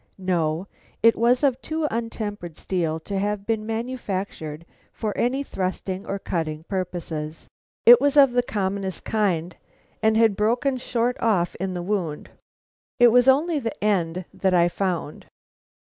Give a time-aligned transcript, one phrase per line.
[0.17, 0.65] "No;
[1.03, 6.63] it was of too untempered steel to have been manufactured for any thrusting or cutting
[6.63, 7.47] purposes.
[7.85, 9.55] It was of the commonest kind,
[10.01, 12.31] and had broken short off in the wound.
[12.97, 13.33] It was the
[13.79, 15.27] end only that I found."